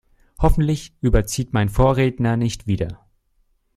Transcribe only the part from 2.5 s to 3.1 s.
wieder.